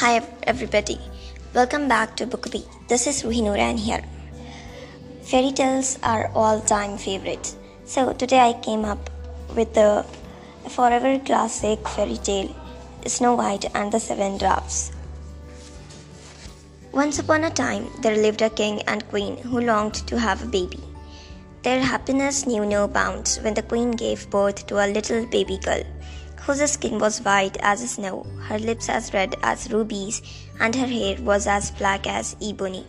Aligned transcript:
Hi 0.00 0.22
everybody, 0.44 0.98
welcome 1.52 1.86
back 1.86 2.16
to 2.16 2.26
Bookbee. 2.26 2.64
This 2.88 3.06
is 3.06 3.22
Ruhi 3.22 3.42
Nuran 3.46 3.78
here. 3.78 4.02
Fairy 5.30 5.52
tales 5.52 5.98
are 6.02 6.30
all-time 6.34 6.96
favorites. 6.96 7.54
So 7.84 8.14
today 8.14 8.40
I 8.40 8.54
came 8.62 8.86
up 8.86 9.10
with 9.54 9.74
the 9.74 10.06
forever 10.70 11.18
classic 11.18 11.86
fairy 11.86 12.16
tale 12.16 12.48
Snow 13.04 13.34
White 13.34 13.66
and 13.74 13.92
the 13.92 14.00
Seven 14.00 14.38
Dwarfs. 14.38 14.90
Once 16.92 17.18
upon 17.18 17.44
a 17.44 17.50
time 17.50 17.90
there 18.00 18.16
lived 18.16 18.40
a 18.40 18.48
king 18.48 18.80
and 18.88 19.06
queen 19.10 19.36
who 19.36 19.60
longed 19.60 20.00
to 20.06 20.18
have 20.18 20.42
a 20.42 20.46
baby. 20.46 20.80
Their 21.62 21.82
happiness 21.82 22.46
knew 22.46 22.64
no 22.64 22.88
bounds 22.88 23.36
when 23.40 23.52
the 23.52 23.68
queen 23.74 23.90
gave 23.90 24.30
birth 24.30 24.66
to 24.68 24.82
a 24.82 24.88
little 24.88 25.26
baby 25.26 25.58
girl 25.58 25.84
whose 26.50 26.72
skin 26.72 26.98
was 26.98 27.20
white 27.20 27.56
as 27.60 27.88
snow, 27.88 28.26
her 28.48 28.58
lips 28.58 28.88
as 28.88 29.14
red 29.14 29.36
as 29.40 29.70
rubies, 29.72 30.20
and 30.58 30.74
her 30.74 30.86
hair 30.86 31.16
was 31.22 31.46
as 31.46 31.70
black 31.70 32.08
as 32.08 32.34
ebony. 32.42 32.84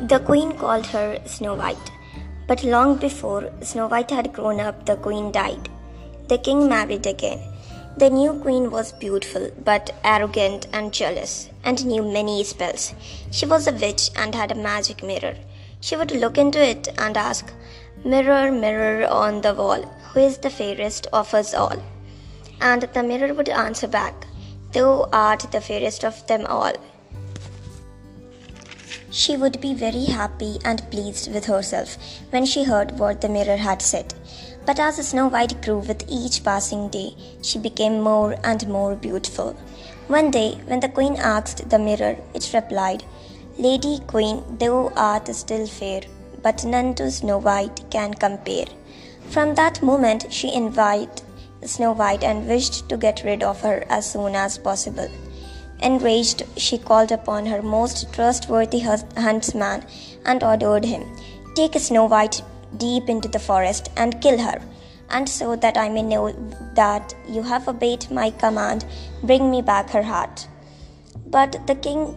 The 0.00 0.20
queen 0.20 0.56
called 0.56 0.86
her 0.86 1.18
Snow 1.26 1.54
White, 1.54 1.90
but 2.46 2.64
long 2.64 2.96
before 2.96 3.50
Snow 3.60 3.88
White 3.88 4.10
had 4.10 4.32
grown 4.32 4.58
up, 4.58 4.86
the 4.86 4.96
queen 4.96 5.30
died. 5.32 5.68
The 6.28 6.38
king 6.38 6.66
married 6.66 7.06
again. 7.06 7.40
The 7.98 8.08
new 8.08 8.32
queen 8.40 8.70
was 8.70 8.92
beautiful, 8.92 9.50
but 9.62 9.94
arrogant 10.02 10.66
and 10.72 10.94
jealous, 10.94 11.50
and 11.62 11.84
knew 11.84 12.02
many 12.02 12.42
spells. 12.42 12.94
She 13.30 13.44
was 13.44 13.66
a 13.66 13.72
witch 13.72 14.10
and 14.16 14.34
had 14.34 14.52
a 14.52 14.62
magic 14.70 15.02
mirror. 15.02 15.36
She 15.80 15.94
would 15.94 16.12
look 16.12 16.38
into 16.38 16.64
it 16.64 16.88
and 16.96 17.18
ask, 17.18 17.52
Mirror, 18.02 18.52
mirror 18.52 19.06
on 19.08 19.42
the 19.42 19.52
wall, 19.52 19.82
who 20.12 20.20
is 20.20 20.38
the 20.38 20.48
fairest 20.48 21.06
of 21.12 21.34
us 21.34 21.52
all? 21.52 21.82
And 22.60 22.82
the 22.82 23.02
mirror 23.02 23.32
would 23.34 23.48
answer 23.48 23.88
back, 23.88 24.26
Thou 24.72 25.08
art 25.12 25.46
the 25.50 25.60
fairest 25.60 26.04
of 26.04 26.26
them 26.26 26.44
all. 26.46 26.72
She 29.10 29.36
would 29.36 29.60
be 29.60 29.72
very 29.72 30.04
happy 30.04 30.58
and 30.64 30.90
pleased 30.90 31.32
with 31.32 31.46
herself 31.46 31.96
when 32.30 32.44
she 32.44 32.64
heard 32.64 32.98
what 32.98 33.20
the 33.20 33.28
mirror 33.28 33.56
had 33.56 33.80
said. 33.80 34.12
But 34.66 34.78
as 34.78 34.96
Snow 34.96 35.28
White 35.28 35.62
grew 35.62 35.78
with 35.78 36.04
each 36.08 36.44
passing 36.44 36.88
day, 36.90 37.16
she 37.40 37.58
became 37.58 38.02
more 38.02 38.36
and 38.44 38.68
more 38.68 38.94
beautiful. 38.94 39.56
One 40.08 40.30
day, 40.30 40.60
when 40.66 40.80
the 40.80 40.90
queen 40.90 41.16
asked 41.16 41.70
the 41.70 41.78
mirror, 41.78 42.16
it 42.34 42.50
replied, 42.52 43.04
Lady 43.56 44.00
Queen, 44.06 44.42
thou 44.58 44.92
art 44.94 45.34
still 45.34 45.66
fair, 45.66 46.02
but 46.42 46.64
none 46.64 46.94
to 46.96 47.10
Snow 47.10 47.38
White 47.38 47.90
can 47.90 48.12
compare. 48.12 48.66
From 49.30 49.54
that 49.54 49.82
moment, 49.82 50.26
she 50.30 50.52
envied 50.52 51.22
Snow 51.64 51.92
White 51.92 52.22
and 52.22 52.46
wished 52.46 52.88
to 52.88 52.96
get 52.96 53.24
rid 53.24 53.42
of 53.42 53.60
her 53.62 53.84
as 53.88 54.10
soon 54.10 54.34
as 54.34 54.58
possible. 54.58 55.08
Enraged, 55.80 56.42
she 56.56 56.78
called 56.78 57.12
upon 57.12 57.46
her 57.46 57.62
most 57.62 58.12
trustworthy 58.12 58.80
huntsman 58.80 59.84
and 60.24 60.42
ordered 60.42 60.84
him, 60.84 61.04
Take 61.54 61.78
Snow 61.78 62.06
White 62.06 62.42
deep 62.76 63.08
into 63.08 63.28
the 63.28 63.38
forest 63.38 63.90
and 63.96 64.20
kill 64.20 64.38
her, 64.38 64.60
and 65.10 65.28
so 65.28 65.56
that 65.56 65.76
I 65.76 65.88
may 65.88 66.02
know 66.02 66.32
that 66.74 67.14
you 67.28 67.42
have 67.42 67.68
obeyed 67.68 68.10
my 68.10 68.30
command, 68.30 68.84
bring 69.22 69.50
me 69.50 69.62
back 69.62 69.90
her 69.90 70.02
heart. 70.02 70.48
But 71.26 71.66
the 71.66 71.74
king, 71.74 72.14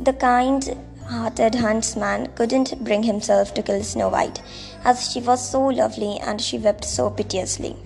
the 0.00 0.12
kind 0.12 0.76
hearted 1.06 1.56
huntsman, 1.56 2.28
couldn't 2.34 2.82
bring 2.84 3.02
himself 3.02 3.54
to 3.54 3.62
kill 3.62 3.82
Snow 3.82 4.08
White, 4.08 4.42
as 4.84 5.10
she 5.10 5.20
was 5.20 5.48
so 5.48 5.66
lovely 5.66 6.18
and 6.20 6.40
she 6.40 6.58
wept 6.58 6.84
so 6.84 7.10
piteously. 7.10 7.76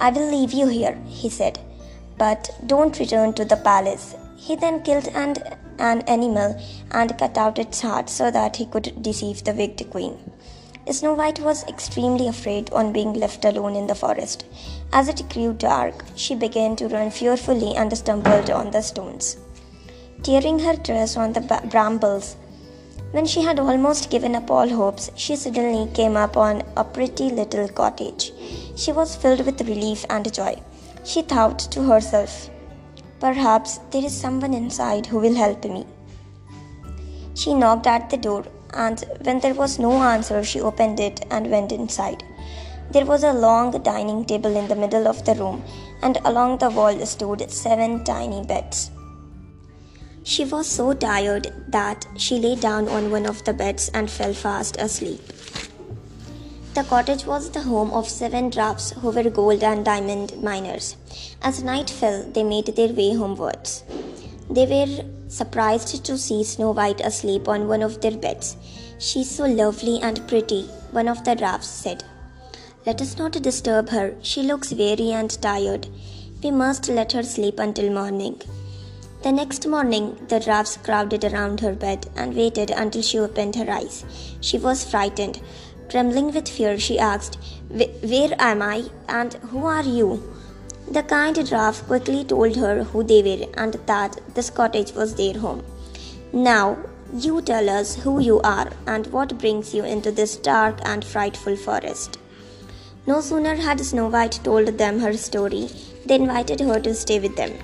I 0.00 0.10
will 0.10 0.30
leave 0.30 0.52
you 0.52 0.68
here, 0.68 0.98
he 1.06 1.28
said, 1.28 1.58
but 2.18 2.50
don't 2.66 2.98
return 2.98 3.32
to 3.34 3.44
the 3.44 3.56
palace. 3.56 4.14
He 4.36 4.56
then 4.56 4.82
killed 4.82 5.08
an, 5.08 5.36
an 5.78 6.02
animal 6.02 6.60
and 6.90 7.16
cut 7.18 7.38
out 7.38 7.58
its 7.58 7.80
heart 7.80 8.10
so 8.10 8.30
that 8.30 8.56
he 8.56 8.66
could 8.66 9.02
deceive 9.02 9.44
the 9.44 9.52
wicked 9.52 9.90
queen. 9.90 10.18
Snow 10.90 11.14
White 11.14 11.40
was 11.40 11.64
extremely 11.64 12.28
afraid 12.28 12.70
on 12.70 12.92
being 12.92 13.14
left 13.14 13.44
alone 13.46 13.74
in 13.74 13.86
the 13.86 13.94
forest. 13.94 14.44
As 14.92 15.08
it 15.08 15.28
grew 15.30 15.54
dark, 15.54 16.04
she 16.14 16.34
began 16.34 16.76
to 16.76 16.88
run 16.88 17.10
fearfully 17.10 17.74
and 17.74 17.96
stumbled 17.96 18.50
on 18.50 18.70
the 18.70 18.82
stones. 18.82 19.38
Tearing 20.22 20.58
her 20.58 20.76
dress 20.76 21.16
on 21.16 21.32
the 21.32 21.40
brambles, 21.70 22.36
when 23.14 23.26
she 23.32 23.42
had 23.42 23.60
almost 23.60 24.10
given 24.10 24.34
up 24.34 24.50
all 24.50 24.68
hopes, 24.68 25.08
she 25.14 25.36
suddenly 25.36 25.88
came 25.94 26.16
upon 26.16 26.62
a 26.76 26.82
pretty 26.82 27.30
little 27.30 27.68
cottage. 27.68 28.32
She 28.74 28.90
was 28.90 29.14
filled 29.14 29.46
with 29.46 29.68
relief 29.68 30.04
and 30.10 30.32
joy. 30.38 30.54
She 31.04 31.22
thought 31.22 31.60
to 31.74 31.84
herself, 31.84 32.50
Perhaps 33.20 33.78
there 33.92 34.04
is 34.04 34.12
someone 34.12 34.52
inside 34.52 35.06
who 35.06 35.20
will 35.20 35.36
help 35.36 35.64
me. 35.64 35.86
She 37.34 37.54
knocked 37.54 37.86
at 37.86 38.10
the 38.10 38.16
door, 38.16 38.44
and 38.72 39.04
when 39.22 39.38
there 39.38 39.54
was 39.54 39.78
no 39.78 39.92
answer, 39.92 40.42
she 40.42 40.60
opened 40.60 40.98
it 40.98 41.24
and 41.30 41.52
went 41.52 41.70
inside. 41.70 42.24
There 42.90 43.06
was 43.06 43.22
a 43.22 43.32
long 43.32 43.70
dining 43.82 44.24
table 44.24 44.56
in 44.56 44.66
the 44.66 44.80
middle 44.84 45.06
of 45.06 45.24
the 45.24 45.36
room, 45.36 45.62
and 46.02 46.18
along 46.24 46.58
the 46.58 46.70
wall 46.70 47.06
stood 47.06 47.48
seven 47.48 48.02
tiny 48.02 48.42
beds. 48.44 48.90
She 50.26 50.46
was 50.46 50.66
so 50.66 50.94
tired 50.94 51.52
that 51.68 52.06
she 52.16 52.38
lay 52.38 52.56
down 52.56 52.88
on 52.88 53.10
one 53.10 53.26
of 53.26 53.44
the 53.44 53.52
beds 53.52 53.90
and 53.92 54.10
fell 54.10 54.32
fast 54.32 54.76
asleep. 54.80 55.20
The 56.72 56.82
cottage 56.84 57.26
was 57.26 57.50
the 57.50 57.60
home 57.60 57.90
of 57.92 58.08
seven 58.08 58.48
dwarfs 58.48 58.92
who 58.92 59.10
were 59.10 59.28
gold 59.28 59.62
and 59.62 59.84
diamond 59.84 60.42
miners. 60.42 60.96
As 61.42 61.62
night 61.62 61.90
fell, 61.90 62.24
they 62.24 62.42
made 62.42 62.66
their 62.66 62.94
way 62.94 63.14
homewards. 63.14 63.84
They 64.48 64.66
were 64.66 65.04
surprised 65.28 66.04
to 66.06 66.16
see 66.16 66.42
Snow 66.42 66.70
White 66.70 67.02
asleep 67.02 67.46
on 67.46 67.68
one 67.68 67.82
of 67.82 68.00
their 68.00 68.16
beds. 68.16 68.56
She's 68.98 69.30
so 69.30 69.44
lovely 69.44 70.00
and 70.00 70.26
pretty, 70.26 70.62
one 70.90 71.06
of 71.06 71.22
the 71.24 71.34
dwarfs 71.34 71.68
said. 71.68 72.02
Let 72.86 73.02
us 73.02 73.18
not 73.18 73.32
disturb 73.42 73.90
her. 73.90 74.14
She 74.22 74.42
looks 74.42 74.72
weary 74.72 75.12
and 75.12 75.30
tired. 75.42 75.86
We 76.42 76.50
must 76.50 76.88
let 76.88 77.12
her 77.12 77.22
sleep 77.22 77.58
until 77.58 77.92
morning. 77.92 78.40
The 79.24 79.32
next 79.32 79.66
morning, 79.66 80.18
the 80.28 80.38
dwarfs 80.38 80.76
crowded 80.76 81.24
around 81.24 81.60
her 81.60 81.72
bed 81.72 82.08
and 82.14 82.36
waited 82.36 82.70
until 82.70 83.00
she 83.00 83.18
opened 83.18 83.56
her 83.56 83.70
eyes. 83.70 84.04
She 84.42 84.58
was 84.58 84.84
frightened. 84.84 85.40
Trembling 85.88 86.34
with 86.34 86.46
fear, 86.46 86.78
she 86.78 86.98
asked, 86.98 87.38
Where 87.70 88.34
am 88.38 88.60
I 88.60 88.84
and 89.08 89.32
who 89.50 89.64
are 89.64 89.82
you? 89.82 90.22
The 90.90 91.04
kind 91.04 91.36
dwarf 91.36 91.86
quickly 91.86 92.24
told 92.24 92.56
her 92.56 92.84
who 92.84 93.02
they 93.02 93.22
were 93.22 93.46
and 93.56 93.80
that 93.86 94.20
this 94.34 94.50
cottage 94.50 94.92
was 94.92 95.14
their 95.14 95.38
home. 95.38 95.64
Now, 96.34 96.76
you 97.14 97.40
tell 97.40 97.70
us 97.70 97.96
who 97.96 98.20
you 98.20 98.42
are 98.42 98.70
and 98.86 99.06
what 99.06 99.38
brings 99.38 99.74
you 99.74 99.84
into 99.84 100.12
this 100.12 100.36
dark 100.36 100.80
and 100.84 101.02
frightful 101.02 101.56
forest. 101.56 102.18
No 103.06 103.22
sooner 103.22 103.54
had 103.54 103.80
Snow 103.80 104.08
White 104.08 104.40
told 104.44 104.76
them 104.76 105.00
her 105.00 105.14
story, 105.14 105.70
they 106.04 106.16
invited 106.16 106.60
her 106.60 106.78
to 106.80 106.94
stay 106.94 107.20
with 107.20 107.36
them. 107.36 107.54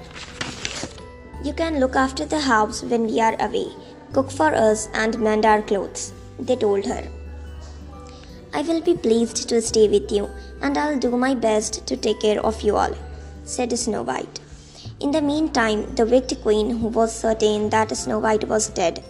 You 1.43 1.55
can 1.55 1.81
look 1.81 1.97
after 1.97 2.27
the 2.27 2.41
house 2.41 2.83
when 2.83 3.07
we 3.07 3.19
are 3.19 3.35
away, 3.41 3.69
cook 4.13 4.31
for 4.31 4.55
us, 4.55 4.89
and 4.93 5.19
mend 5.19 5.47
our 5.47 5.63
clothes, 5.63 6.13
they 6.39 6.55
told 6.55 6.85
her. 6.85 7.09
I 8.53 8.61
will 8.61 8.83
be 8.83 8.95
pleased 8.95 9.49
to 9.49 9.63
stay 9.63 9.89
with 9.89 10.13
you, 10.13 10.29
and 10.61 10.77
I'll 10.77 10.99
do 10.99 11.17
my 11.17 11.35
best 11.35 11.87
to 11.87 11.97
take 11.97 12.21
care 12.21 12.45
of 12.45 12.61
you 12.61 12.77
all, 12.77 12.95
said 13.45 13.77
Snow 13.79 14.03
White. 14.03 14.41
In 15.01 15.13
the 15.13 15.23
meantime, 15.23 15.95
the 15.95 16.05
wicked 16.05 16.43
queen, 16.43 16.79
who 16.79 16.89
was 16.89 17.19
certain 17.19 17.71
that 17.71 17.97
Snow 17.97 18.19
White 18.19 18.47
was 18.47 18.69
dead, 18.69 19.03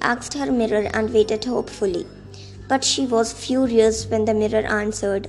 asked 0.00 0.32
her 0.34 0.50
mirror 0.50 0.88
and 0.94 1.12
waited 1.12 1.44
hopefully. 1.44 2.06
But 2.66 2.82
she 2.82 3.04
was 3.04 3.34
furious 3.34 4.06
when 4.06 4.24
the 4.24 4.32
mirror 4.32 4.64
answered, 4.66 5.28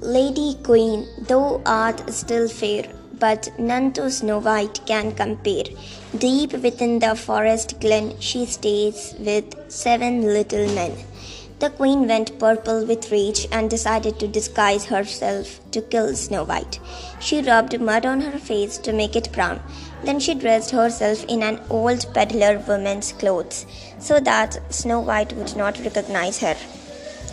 Lady 0.00 0.56
Queen, 0.62 1.06
thou 1.20 1.60
art 1.66 2.08
still 2.10 2.48
fair, 2.48 2.84
but 3.18 3.48
none 3.58 3.92
to 3.92 4.10
Snow 4.10 4.38
White 4.38 4.80
can 4.86 5.12
compare. 5.12 5.64
Deep 6.16 6.52
within 6.52 6.98
the 6.98 7.14
forest 7.14 7.80
glen 7.80 8.14
she 8.20 8.46
stays 8.46 9.14
with 9.18 9.54
seven 9.70 10.22
little 10.22 10.66
men. 10.74 10.96
The 11.58 11.70
queen 11.70 12.06
went 12.06 12.38
purple 12.38 12.84
with 12.84 13.10
rage 13.10 13.48
and 13.50 13.70
decided 13.70 14.18
to 14.18 14.28
disguise 14.28 14.84
herself 14.84 15.58
to 15.70 15.80
kill 15.80 16.14
Snow 16.14 16.44
White. 16.44 16.78
She 17.18 17.40
rubbed 17.40 17.80
mud 17.80 18.04
on 18.04 18.20
her 18.20 18.38
face 18.38 18.76
to 18.78 18.92
make 18.92 19.16
it 19.16 19.32
brown. 19.32 19.62
Then 20.04 20.20
she 20.20 20.34
dressed 20.34 20.72
herself 20.72 21.24
in 21.24 21.42
an 21.42 21.60
old 21.70 22.12
peddler 22.12 22.58
woman's 22.58 23.12
clothes 23.12 23.64
so 23.98 24.20
that 24.20 24.60
Snow 24.68 25.00
White 25.00 25.32
would 25.32 25.56
not 25.56 25.78
recognize 25.78 26.40
her. 26.40 26.56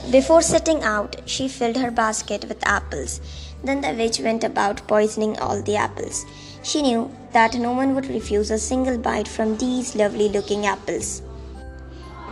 Before 0.10 0.42
setting 0.42 0.84
out, 0.84 1.22
she 1.26 1.50
filled 1.50 1.78
her 1.78 1.92
basket 1.92 2.46
with 2.48 2.66
apples. 2.66 3.20
Then 3.64 3.82
the 3.82 3.94
witch 3.94 4.20
went 4.20 4.44
about 4.44 4.88
poisoning 4.88 5.40
all 5.40 5.62
the 5.62 5.78
apples. 5.78 6.26
She 6.64 6.82
knew 6.82 7.10
that 7.32 7.56
no 7.56 7.72
one 7.72 7.96
would 7.96 8.08
refuse 8.08 8.52
a 8.52 8.58
single 8.58 8.98
bite 8.98 9.28
from 9.28 9.58
these 9.58 9.96
lovely 9.96 10.30
looking 10.30 10.66
apples. 10.66 11.22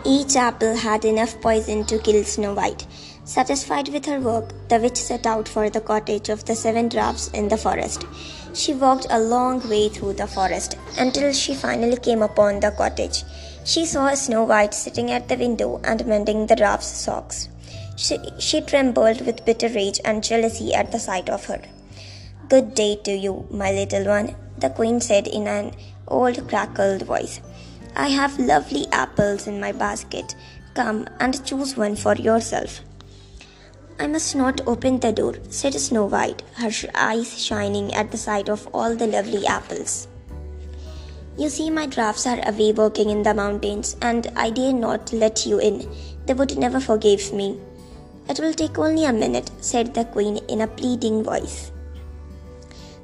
Each 0.03 0.35
apple 0.35 0.75
had 0.75 1.05
enough 1.05 1.39
poison 1.41 1.85
to 1.85 1.99
kill 1.99 2.23
Snow 2.23 2.53
White, 2.53 2.87
Satisfied 3.23 3.87
with 3.89 4.07
her 4.07 4.19
work, 4.19 4.51
the 4.67 4.79
witch 4.79 4.97
set 4.97 5.27
out 5.27 5.47
for 5.47 5.69
the 5.69 5.79
cottage 5.79 6.29
of 6.29 6.43
the 6.45 6.55
seven 6.55 6.89
dwarfs 6.89 7.29
in 7.29 7.49
the 7.49 7.57
forest. 7.57 8.03
She 8.53 8.73
walked 8.73 9.05
a 9.09 9.19
long 9.19 9.69
way 9.69 9.89
through 9.89 10.13
the 10.13 10.25
forest 10.25 10.75
until 10.97 11.31
she 11.31 11.53
finally 11.53 11.97
came 11.97 12.23
upon 12.23 12.59
the 12.59 12.71
cottage. 12.71 13.23
She 13.63 13.85
saw 13.85 14.13
Snow 14.15 14.43
White 14.43 14.73
sitting 14.73 15.11
at 15.11 15.29
the 15.29 15.37
window 15.37 15.79
and 15.83 16.05
mending 16.07 16.47
the 16.47 16.55
dwarf's 16.55 16.87
socks. 16.87 17.47
She, 17.95 18.17
she 18.39 18.61
trembled 18.61 19.25
with 19.25 19.45
bitter 19.45 19.69
rage 19.69 19.99
and 20.03 20.23
jealousy 20.23 20.73
at 20.73 20.91
the 20.91 20.99
sight 20.99 21.29
of 21.29 21.45
her. 21.45 21.61
Good 22.49 22.73
day 22.73 22.95
to 23.03 23.11
you, 23.11 23.47
my 23.51 23.71
little 23.71 24.05
one, 24.05 24.35
the 24.57 24.69
queen 24.69 24.99
said 24.99 25.27
in 25.27 25.47
an 25.47 25.73
old 26.07 26.47
crackled 26.49 27.03
voice. 27.03 27.41
I 27.95 28.09
have 28.09 28.39
lovely 28.39 28.87
apples 28.91 29.47
in 29.47 29.59
my 29.59 29.71
basket. 29.71 30.35
Come 30.73 31.07
and 31.19 31.45
choose 31.45 31.75
one 31.75 31.95
for 31.95 32.15
yourself. 32.15 32.81
I 33.99 34.07
must 34.07 34.35
not 34.35 34.61
open 34.65 34.99
the 34.99 35.11
door, 35.11 35.35
said 35.49 35.73
Snow 35.75 36.05
White, 36.05 36.41
her 36.55 36.71
eyes 36.95 37.43
shining 37.43 37.93
at 37.93 38.11
the 38.11 38.17
sight 38.17 38.49
of 38.49 38.67
all 38.73 38.95
the 38.95 39.07
lovely 39.07 39.45
apples. 39.45 40.07
You 41.37 41.49
see, 41.49 41.69
my 41.69 41.85
dwarfs 41.85 42.25
are 42.25 42.39
away 42.47 42.71
working 42.73 43.09
in 43.09 43.23
the 43.23 43.33
mountains, 43.33 43.95
and 44.01 44.31
I 44.35 44.49
dare 44.49 44.73
not 44.73 45.13
let 45.13 45.45
you 45.45 45.59
in. 45.59 45.87
They 46.25 46.33
would 46.33 46.57
never 46.57 46.79
forgive 46.79 47.31
me. 47.31 47.59
It 48.29 48.39
will 48.39 48.53
take 48.53 48.77
only 48.79 49.05
a 49.05 49.13
minute, 49.13 49.51
said 49.59 49.93
the 49.93 50.05
queen 50.05 50.37
in 50.47 50.61
a 50.61 50.67
pleading 50.67 51.23
voice. 51.23 51.71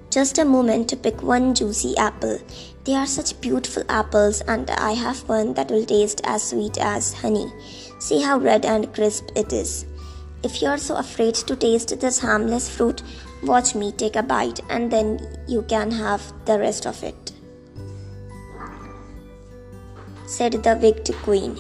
Just 0.09 0.37
a 0.37 0.45
moment 0.45 0.89
to 0.89 0.95
pick 0.95 1.21
one 1.21 1.53
juicy 1.53 1.95
apple. 1.97 2.39
They 2.85 2.95
are 2.95 3.05
such 3.05 3.39
beautiful 3.41 3.83
apples, 3.89 4.41
and 4.41 4.69
I 4.69 4.93
have 4.93 5.27
one 5.27 5.53
that 5.55 5.69
will 5.69 5.85
taste 5.85 6.21
as 6.23 6.43
sweet 6.43 6.77
as 6.77 7.13
honey. 7.13 7.51
See 7.99 8.21
how 8.21 8.37
red 8.37 8.65
and 8.65 8.93
crisp 8.93 9.29
it 9.35 9.51
is. 9.51 9.85
If 10.43 10.61
you 10.61 10.69
are 10.69 10.77
so 10.77 10.95
afraid 10.95 11.35
to 11.35 11.55
taste 11.55 11.99
this 11.99 12.19
harmless 12.19 12.69
fruit, 12.69 13.01
watch 13.43 13.75
me 13.75 13.91
take 13.91 14.15
a 14.15 14.23
bite 14.23 14.59
and 14.69 14.89
then 14.89 15.19
you 15.47 15.63
can 15.63 15.91
have 15.91 16.21
the 16.45 16.59
rest 16.59 16.85
of 16.85 17.03
it. 17.03 17.31
Said 20.25 20.53
the 20.53 20.77
wicked 20.81 21.15
queen. 21.17 21.57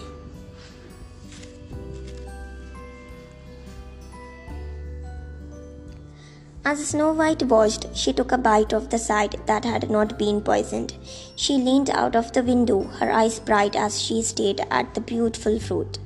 As 6.69 6.85
Snow 6.85 7.13
White 7.13 7.43
watched, 7.43 7.85
she 7.95 8.11
took 8.11 8.33
a 8.33 8.37
bite 8.37 8.73
of 8.73 8.89
the 8.89 8.97
side 8.97 9.37
that 9.45 9.63
had 9.63 9.89
not 9.89 10.19
been 10.19 10.41
poisoned. 10.41 10.95
She 11.37 11.53
leaned 11.53 11.89
out 11.89 12.13
of 12.13 12.33
the 12.33 12.43
window, 12.43 12.83
her 12.99 13.09
eyes 13.09 13.39
bright 13.39 13.73
as 13.73 14.01
she 14.01 14.21
stared 14.21 14.59
at 14.69 14.93
the 14.93 14.99
beautiful 14.99 15.59
fruit. 15.59 15.97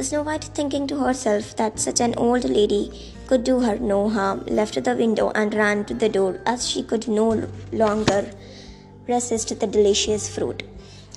Snow 0.00 0.22
White, 0.22 0.44
thinking 0.44 0.86
to 0.86 1.00
herself 1.00 1.56
that 1.56 1.80
such 1.80 1.98
an 1.98 2.14
old 2.16 2.44
lady 2.44 3.12
could 3.26 3.42
do 3.42 3.58
her 3.58 3.80
no 3.80 4.08
harm, 4.08 4.44
left 4.46 4.84
the 4.84 4.94
window 4.94 5.32
and 5.34 5.52
ran 5.52 5.84
to 5.86 5.94
the 5.94 6.08
door 6.08 6.38
as 6.46 6.70
she 6.70 6.84
could 6.84 7.08
no 7.08 7.48
longer 7.72 8.30
resist 9.08 9.58
the 9.58 9.66
delicious 9.66 10.32
fruit. 10.32 10.62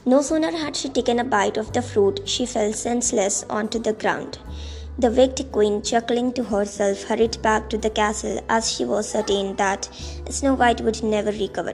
No 0.03 0.24
sooner 0.24 0.50
had 0.50 0.75
she 0.75 0.89
taken 0.89 1.19
a 1.19 1.24
bite 1.24 1.57
of 1.57 1.74
the 1.74 1.83
fruit, 1.83 2.21
she 2.25 2.47
fell 2.47 2.74
senseless 2.74 3.45
onto 3.51 3.77
the 3.77 3.94
ground. 3.94 4.39
The 4.99 5.09
wicked 5.09 5.53
queen, 5.53 5.81
chuckling 5.81 6.33
to 6.33 6.43
herself, 6.43 7.03
hurried 7.03 7.41
back 7.41 7.69
to 7.69 7.77
the 7.77 7.89
castle 7.89 8.41
as 8.49 8.69
she 8.69 8.83
was 8.83 9.09
certain 9.09 9.55
that 9.55 9.87
Snow 10.29 10.55
White 10.55 10.81
would 10.81 11.01
never 11.01 11.31
recover. 11.31 11.71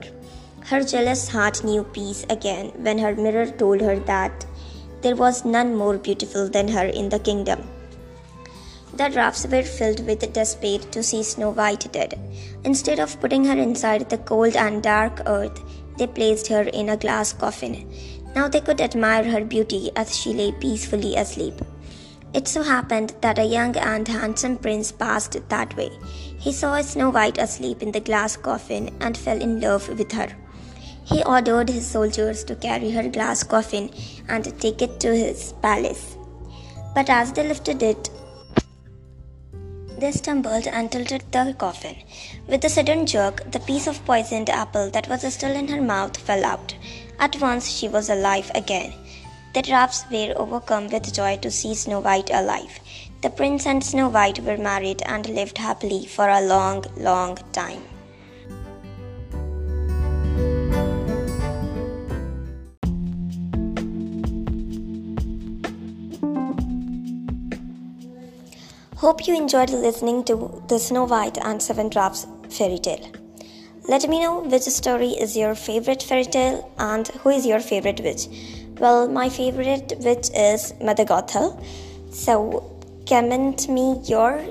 Her 0.60 0.84
jealous 0.84 1.26
heart 1.26 1.64
knew 1.64 1.82
peace 1.82 2.24
again 2.30 2.70
when 2.76 2.98
her 2.98 3.16
mirror 3.16 3.46
told 3.46 3.80
her 3.80 3.98
that 4.10 4.46
there 5.02 5.16
was 5.16 5.44
none 5.44 5.74
more 5.74 5.98
beautiful 5.98 6.48
than 6.48 6.68
her 6.68 6.84
in 6.84 7.08
the 7.08 7.18
kingdom. 7.18 7.64
The 8.94 9.08
dwarfs 9.08 9.44
were 9.44 9.64
filled 9.64 10.06
with 10.06 10.32
despair 10.32 10.78
to 10.92 11.02
see 11.02 11.24
Snow 11.24 11.50
White 11.50 11.90
dead. 11.90 12.16
Instead 12.62 13.00
of 13.00 13.20
putting 13.20 13.44
her 13.46 13.58
inside 13.58 14.08
the 14.08 14.18
cold 14.18 14.54
and 14.54 14.84
dark 14.84 15.22
earth, 15.26 15.60
they 15.98 16.06
placed 16.06 16.46
her 16.46 16.62
in 16.62 16.90
a 16.90 16.96
glass 16.96 17.32
coffin. 17.32 17.92
Now 18.36 18.46
they 18.46 18.60
could 18.60 18.80
admire 18.80 19.24
her 19.24 19.44
beauty 19.44 19.90
as 19.96 20.16
she 20.16 20.32
lay 20.32 20.52
peacefully 20.52 21.16
asleep. 21.16 21.60
It 22.36 22.46
so 22.46 22.62
happened 22.62 23.14
that 23.22 23.38
a 23.38 23.44
young 23.44 23.74
and 23.78 24.06
handsome 24.06 24.58
prince 24.58 24.92
passed 24.92 25.36
that 25.48 25.74
way. 25.74 25.90
He 26.38 26.52
saw 26.52 26.78
Snow 26.82 27.08
White 27.08 27.38
asleep 27.38 27.82
in 27.82 27.92
the 27.92 28.00
glass 28.08 28.36
coffin 28.36 28.94
and 29.00 29.16
fell 29.16 29.40
in 29.40 29.58
love 29.58 29.88
with 29.88 30.12
her. 30.12 30.28
He 31.04 31.24
ordered 31.24 31.70
his 31.70 31.86
soldiers 31.86 32.44
to 32.44 32.54
carry 32.54 32.90
her 32.90 33.08
glass 33.08 33.42
coffin 33.42 33.88
and 34.28 34.60
take 34.60 34.82
it 34.82 35.00
to 35.00 35.16
his 35.16 35.54
palace. 35.62 36.18
But 36.94 37.08
as 37.08 37.32
they 37.32 37.48
lifted 37.48 37.82
it, 37.82 38.10
they 39.98 40.12
stumbled 40.12 40.66
and 40.66 40.92
tilted 40.92 41.24
the 41.32 41.54
coffin. 41.56 41.96
With 42.46 42.62
a 42.66 42.68
sudden 42.68 43.06
jerk, 43.06 43.50
the 43.50 43.60
piece 43.60 43.86
of 43.86 44.04
poisoned 44.04 44.50
apple 44.50 44.90
that 44.90 45.08
was 45.08 45.32
still 45.32 45.56
in 45.56 45.68
her 45.68 45.80
mouth 45.80 46.18
fell 46.18 46.44
out. 46.44 46.74
At 47.18 47.40
once 47.40 47.66
she 47.66 47.88
was 47.88 48.10
alive 48.10 48.50
again. 48.54 48.92
The 49.56 49.62
dwarfs 49.62 50.04
were 50.10 50.34
overcome 50.36 50.88
with 50.88 51.14
joy 51.14 51.38
to 51.38 51.50
see 51.50 51.74
Snow 51.74 52.00
White 52.00 52.28
alive. 52.28 52.78
The 53.22 53.30
prince 53.30 53.64
and 53.64 53.82
Snow 53.82 54.10
White 54.10 54.40
were 54.40 54.58
married 54.58 55.00
and 55.06 55.26
lived 55.30 55.56
happily 55.56 56.04
for 56.04 56.28
a 56.28 56.42
long, 56.42 56.84
long 56.98 57.38
time. 57.52 57.80
Hope 68.96 69.26
you 69.26 69.34
enjoyed 69.34 69.70
listening 69.70 70.22
to 70.24 70.62
the 70.68 70.78
Snow 70.78 71.04
White 71.04 71.38
and 71.38 71.62
Seven 71.62 71.88
Dwarfs 71.88 72.26
fairy 72.50 72.76
tale. 72.78 73.10
Let 73.88 74.06
me 74.06 74.20
know 74.20 74.40
which 74.40 74.64
story 74.64 75.12
is 75.12 75.34
your 75.34 75.54
favorite 75.54 76.02
fairy 76.02 76.24
tale 76.24 76.70
and 76.76 77.08
who 77.08 77.30
is 77.30 77.46
your 77.46 77.60
favorite 77.60 78.00
witch. 78.00 78.26
Well, 78.78 79.08
my 79.08 79.30
favorite 79.30 79.94
witch 80.00 80.28
is 80.34 80.74
Mother 80.82 81.06
Gothel. 81.06 81.62
So 82.10 82.78
comment 83.08 83.68
me 83.70 84.00
your 84.04 84.44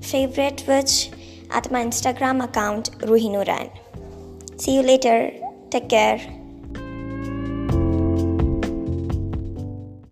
favorite 0.00 0.64
witch 0.66 1.10
at 1.50 1.70
my 1.70 1.84
Instagram 1.84 2.42
account 2.42 2.90
Ruhinuran. 2.98 3.70
See 4.58 4.74
you 4.74 4.82
later. 4.82 5.30
Take 5.70 5.88
care. 5.88 6.41